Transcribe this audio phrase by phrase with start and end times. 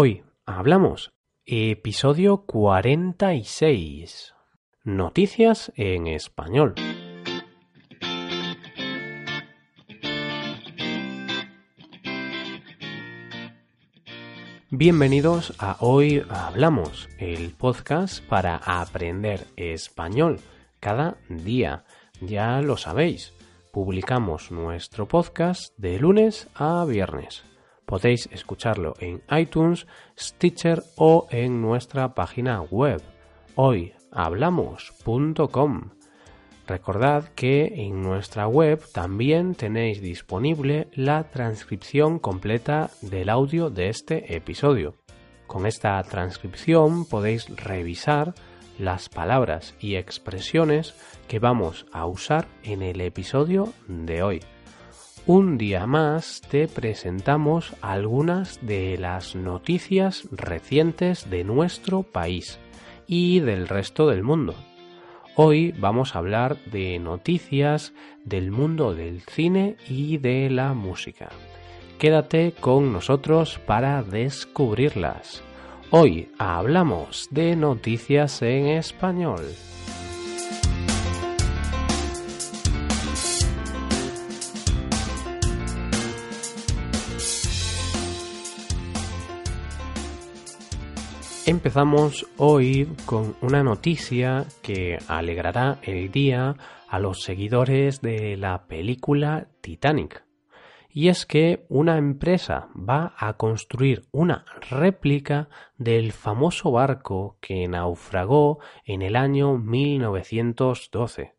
[0.00, 1.10] Hoy hablamos
[1.44, 4.32] episodio 46.
[4.84, 6.76] Noticias en español.
[14.70, 20.38] Bienvenidos a Hoy Hablamos, el podcast para aprender español
[20.78, 21.82] cada día.
[22.20, 23.32] Ya lo sabéis,
[23.72, 27.42] publicamos nuestro podcast de lunes a viernes.
[27.88, 29.86] Podéis escucharlo en iTunes,
[30.18, 33.00] Stitcher o en nuestra página web
[33.54, 35.90] hoyhablamos.com.
[36.66, 44.36] Recordad que en nuestra web también tenéis disponible la transcripción completa del audio de este
[44.36, 44.96] episodio.
[45.46, 48.34] Con esta transcripción podéis revisar
[48.78, 50.94] las palabras y expresiones
[51.26, 54.40] que vamos a usar en el episodio de hoy.
[55.28, 62.58] Un día más te presentamos algunas de las noticias recientes de nuestro país
[63.06, 64.54] y del resto del mundo.
[65.36, 67.92] Hoy vamos a hablar de noticias
[68.24, 71.28] del mundo del cine y de la música.
[71.98, 75.42] Quédate con nosotros para descubrirlas.
[75.90, 79.44] Hoy hablamos de noticias en español.
[91.48, 96.56] Empezamos hoy con una noticia que alegrará el día
[96.90, 100.26] a los seguidores de la película Titanic.
[100.90, 108.58] Y es que una empresa va a construir una réplica del famoso barco que naufragó
[108.84, 111.37] en el año 1912.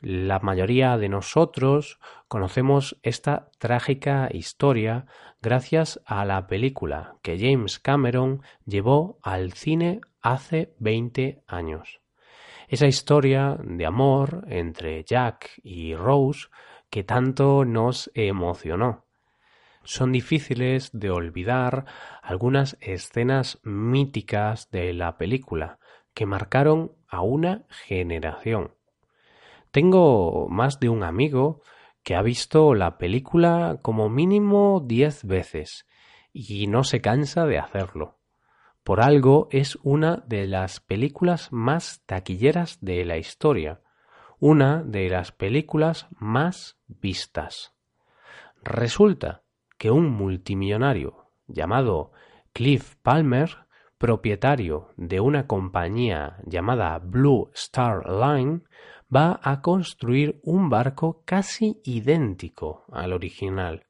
[0.00, 5.06] La mayoría de nosotros conocemos esta trágica historia
[5.42, 12.00] gracias a la película que James Cameron llevó al cine hace 20 años.
[12.68, 16.46] Esa historia de amor entre Jack y Rose
[16.90, 19.04] que tanto nos emocionó.
[19.82, 21.86] Son difíciles de olvidar
[22.22, 25.80] algunas escenas míticas de la película
[26.14, 28.77] que marcaron a una generación.
[29.70, 31.62] Tengo más de un amigo
[32.02, 35.86] que ha visto la película como mínimo diez veces
[36.32, 38.18] y no se cansa de hacerlo.
[38.82, 43.82] Por algo es una de las películas más taquilleras de la historia,
[44.38, 47.74] una de las películas más vistas.
[48.62, 49.42] Resulta
[49.76, 52.12] que un multimillonario llamado
[52.52, 53.66] Cliff Palmer,
[53.98, 58.62] propietario de una compañía llamada Blue Star Line,
[59.14, 63.86] va a construir un barco casi idéntico al original.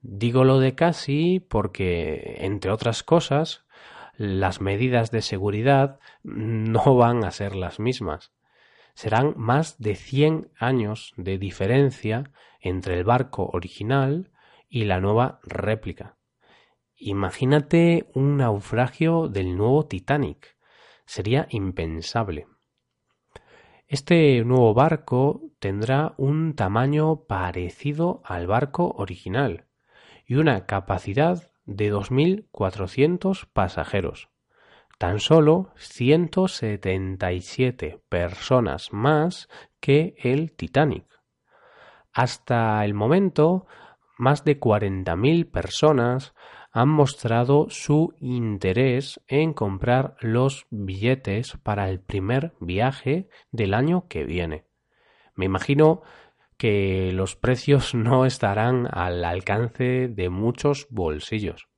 [0.00, 3.64] Digo lo de casi porque, entre otras cosas,
[4.16, 8.32] las medidas de seguridad no van a ser las mismas.
[8.94, 14.32] Serán más de 100 años de diferencia entre el barco original
[14.68, 16.16] y la nueva réplica.
[16.96, 20.56] Imagínate un naufragio del nuevo Titanic.
[21.06, 22.48] Sería impensable.
[23.90, 29.64] Este nuevo barco tendrá un tamaño parecido al barco original
[30.26, 34.28] y una capacidad de 2.400 pasajeros.
[34.98, 39.48] Tan solo 177 personas más
[39.80, 41.06] que el Titanic.
[42.12, 43.66] Hasta el momento,
[44.18, 46.34] más de 40.000 personas
[46.70, 54.24] han mostrado su interés en comprar los billetes para el primer viaje del año que
[54.24, 54.66] viene.
[55.34, 56.02] Me imagino
[56.56, 61.68] que los precios no estarán al alcance de muchos bolsillos.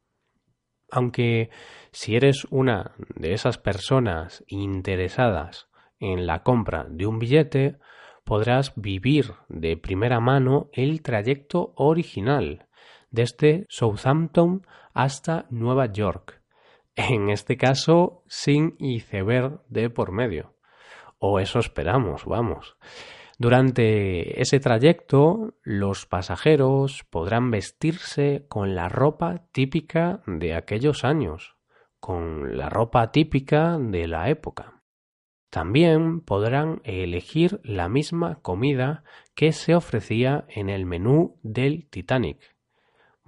[0.91, 1.51] Aunque
[1.93, 5.69] si eres una de esas personas interesadas
[6.01, 7.79] en la compra de un billete,
[8.25, 12.67] podrás vivir de primera mano el trayecto original
[13.11, 16.43] desde Southampton hasta Nueva York,
[16.95, 20.55] en este caso sin iceberg de por medio.
[21.19, 22.77] O eso esperamos, vamos.
[23.39, 31.57] Durante ese trayecto, los pasajeros podrán vestirse con la ropa típica de aquellos años,
[32.01, 34.83] con la ropa típica de la época.
[35.51, 39.05] También podrán elegir la misma comida
[39.35, 42.57] que se ofrecía en el menú del Titanic,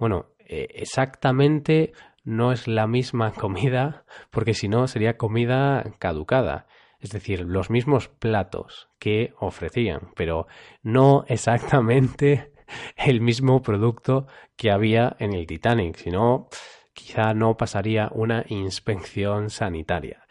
[0.03, 1.93] bueno, eh, exactamente
[2.25, 6.67] no es la misma comida, porque si no sería comida caducada.
[6.99, 10.47] Es decir, los mismos platos que ofrecían, pero
[10.81, 12.51] no exactamente
[12.97, 14.27] el mismo producto
[14.57, 16.49] que había en el Titanic, sino
[16.91, 20.25] quizá no pasaría una inspección sanitaria.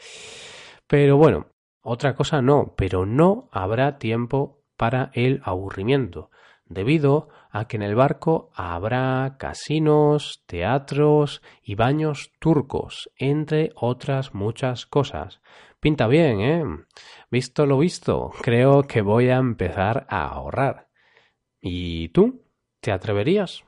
[0.86, 1.46] Pero bueno,
[1.80, 6.30] otra cosa no, pero no habrá tiempo para el aburrimiento,
[6.66, 14.86] debido a que en el barco habrá casinos, teatros y baños turcos, entre otras muchas
[14.86, 15.42] cosas.
[15.78, 16.64] Pinta bien, ¿eh?
[17.30, 20.88] Visto lo visto, creo que voy a empezar a ahorrar.
[21.60, 22.42] ¿Y tú?
[22.80, 23.64] ¿Te atreverías?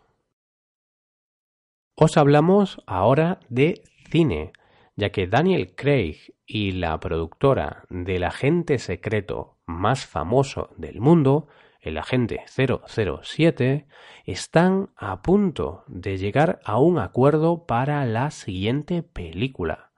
[1.95, 4.53] Os hablamos ahora de cine,
[4.97, 11.49] ya que Daniel Craig y la productora del agente secreto más famoso del mundo,
[11.85, 13.87] el agente 007,
[14.25, 19.93] están a punto de llegar a un acuerdo para la siguiente película.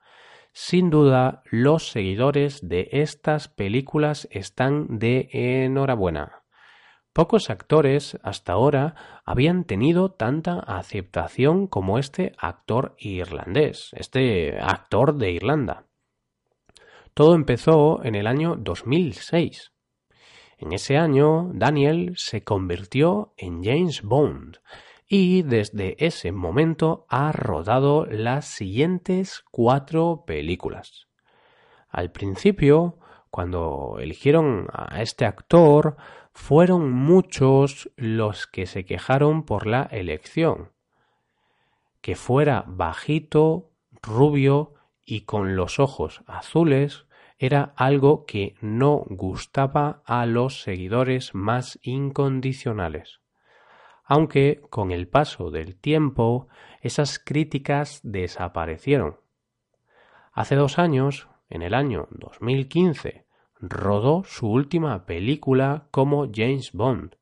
[0.51, 6.43] Sin duda, los seguidores de estas películas están de enhorabuena.
[7.13, 8.93] Pocos actores hasta ahora
[9.25, 15.85] habían tenido tanta aceptación como este actor irlandés, este actor de Irlanda.
[17.15, 19.71] Todo empezó en el año 2006.
[20.57, 24.57] En ese año, Daniel se convirtió en James Bond
[25.07, 31.07] y desde ese momento ha rodado las siguientes cuatro películas.
[31.89, 32.97] Al principio,
[33.29, 35.95] cuando eligieron a este actor,
[36.33, 40.71] fueron muchos los que se quejaron por la elección.
[42.01, 43.71] Que fuera bajito,
[44.01, 44.73] rubio
[45.05, 47.06] y con los ojos azules
[47.37, 53.19] era algo que no gustaba a los seguidores más incondicionales.
[54.03, 56.47] Aunque con el paso del tiempo
[56.81, 59.17] esas críticas desaparecieron.
[60.31, 63.25] Hace dos años, en el año 2015,
[63.59, 67.15] rodó su última película como James Bond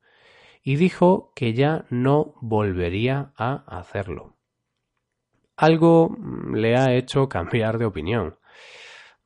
[0.63, 4.35] y dijo que ya no volvería a hacerlo.
[5.56, 6.18] Algo
[6.53, 8.38] le ha hecho cambiar de opinión,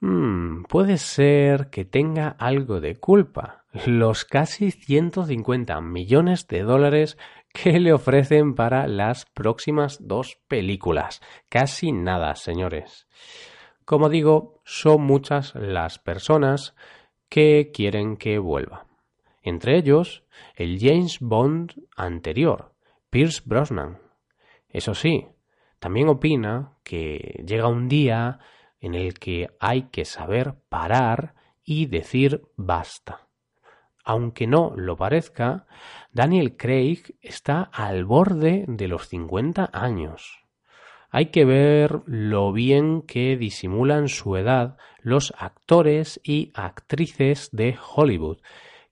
[0.01, 3.66] Hmm, puede ser que tenga algo de culpa.
[3.86, 7.18] Los casi 150 millones de dólares
[7.54, 11.22] que le ofrecen para las próximas dos películas.
[11.50, 13.07] Casi nada, señores.
[13.84, 16.75] Como digo, son muchas las personas
[17.28, 18.86] que quieren que vuelva.
[19.42, 20.24] Entre ellos,
[20.56, 22.74] el James Bond anterior,
[23.10, 24.00] Pierce Brosnan.
[24.69, 25.28] Eso sí,
[25.80, 28.40] también opina que llega un día
[28.80, 33.28] en el que hay que saber parar y decir basta.
[34.04, 35.68] Aunque no lo parezca,
[36.12, 40.40] Daniel Craig está al borde de los 50 años.
[41.12, 48.40] Hay que ver lo bien que disimulan su edad los actores y actrices de Hollywood,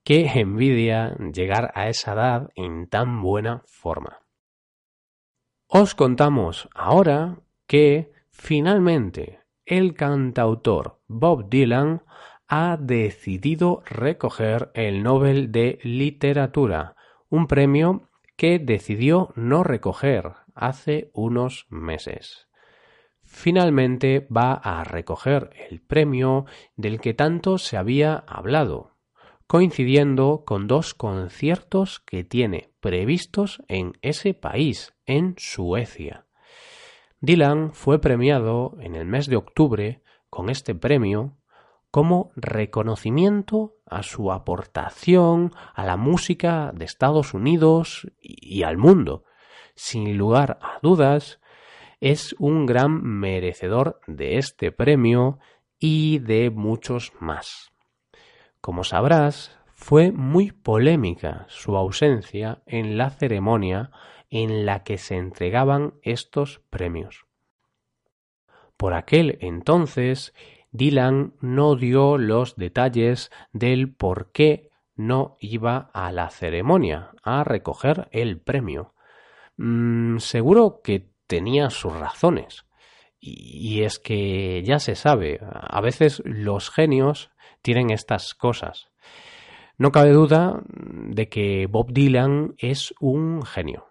[0.04, 4.20] que envidia llegar a esa edad en tan buena forma.
[5.68, 9.37] Os contamos ahora que finalmente
[9.68, 12.02] el cantautor Bob Dylan
[12.48, 16.96] ha decidido recoger el Nobel de Literatura,
[17.30, 22.48] un premio que decidió no recoger hace unos meses.
[23.24, 26.46] Finalmente va a recoger el premio
[26.78, 28.96] del que tanto se había hablado,
[29.48, 36.27] coincidiendo con dos conciertos que tiene previstos en ese país, en Suecia.
[37.20, 41.38] Dylan fue premiado en el mes de octubre con este premio
[41.90, 49.24] como reconocimiento a su aportación a la música de Estados Unidos y al mundo.
[49.76, 51.40] Sin lugar a dudas,
[52.00, 55.40] es un gran merecedor de este premio
[55.80, 57.72] y de muchos más.
[58.62, 63.92] Como sabrás, fue muy polémica su ausencia en la ceremonia
[64.30, 67.26] en la que se entregaban estos premios.
[68.78, 70.34] Por aquel entonces,
[70.72, 78.08] Dylan no dio los detalles del por qué no iba a la ceremonia a recoger
[78.12, 78.94] el premio.
[79.58, 82.66] Mm, seguro que tenía sus razones.
[83.20, 87.32] Y, y es que ya se sabe, a veces los genios
[87.62, 88.92] tienen estas cosas.
[89.78, 93.88] No cabe duda de que Bob Dylan es un genio.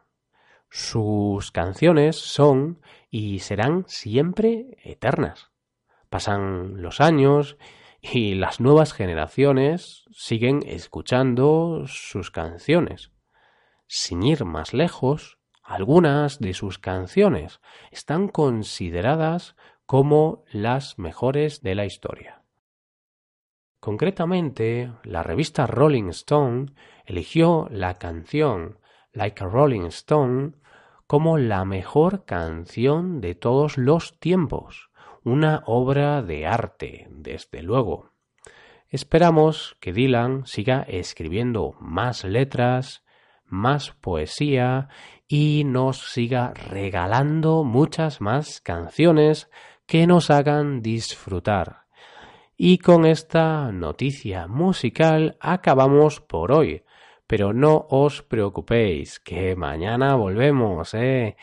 [0.69, 2.81] Sus canciones son
[3.11, 5.51] y serán siempre eternas.
[6.09, 7.57] Pasan los años
[8.01, 13.11] y las nuevas generaciones siguen escuchando sus canciones.
[13.87, 19.57] Sin ir más lejos, algunas de sus canciones están consideradas
[19.87, 22.43] como las mejores de la historia.
[23.81, 26.73] Concretamente, la revista Rolling Stone
[27.05, 28.81] eligió la canción
[29.17, 30.53] Like a Rolling Stone
[31.07, 34.91] como la mejor canción de todos los tiempos,
[35.25, 38.11] una obra de arte, desde luego.
[38.91, 43.05] Esperamos que Dylan siga escribiendo más letras,
[43.47, 44.89] más poesía
[45.27, 49.49] y nos siga regalando muchas más canciones
[49.87, 51.87] que nos hagan disfrutar.
[52.55, 56.83] Y con esta noticia musical acabamos por hoy.
[57.27, 61.37] Pero no os preocupéis, que mañana volvemos, ¿eh?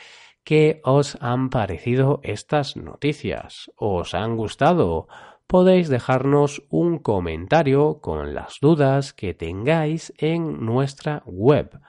[0.43, 3.71] ¿Qué os han parecido estas noticias?
[3.77, 5.07] ¿Os han gustado?
[5.47, 11.79] Podéis dejarnos un comentario con las dudas que tengáis en nuestra web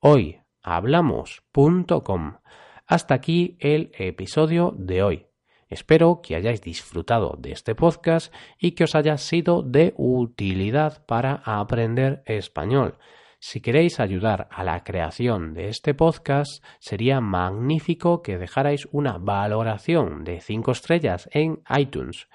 [0.00, 2.36] hoyhablamos.com.
[2.86, 5.26] Hasta aquí el episodio de hoy.
[5.68, 11.40] Espero que hayáis disfrutado de este podcast y que os haya sido de utilidad para
[11.46, 12.98] aprender español.
[13.44, 20.22] Si queréis ayudar a la creación de este podcast, sería magnífico que dejarais una valoración
[20.22, 22.28] de 5 estrellas en iTunes.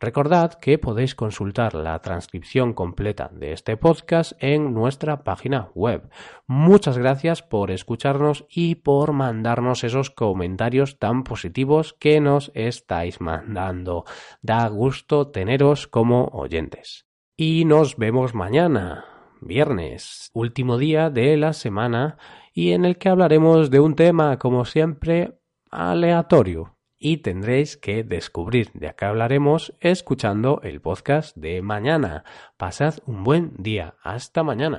[0.00, 6.10] Recordad que podéis consultar la transcripción completa de este podcast en nuestra página web.
[6.48, 14.04] Muchas gracias por escucharnos y por mandarnos esos comentarios tan positivos que nos estáis mandando.
[14.42, 17.06] Da gusto teneros como oyentes.
[17.36, 19.09] Y nos vemos mañana
[19.40, 22.18] viernes, último día de la semana
[22.52, 25.38] y en el que hablaremos de un tema, como siempre,
[25.70, 26.76] aleatorio.
[26.98, 32.24] Y tendréis que descubrir de qué hablaremos escuchando el podcast de mañana.
[32.58, 33.94] Pasad un buen día.
[34.02, 34.76] Hasta mañana.